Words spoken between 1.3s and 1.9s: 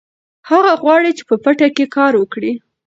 پټي کې